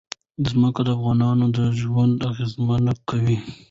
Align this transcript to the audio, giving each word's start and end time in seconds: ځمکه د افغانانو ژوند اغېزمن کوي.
ځمکه 0.49 0.81
د 0.85 0.89
افغانانو 0.97 1.45
ژوند 1.79 2.15
اغېزمن 2.31 2.83
کوي. 3.09 3.37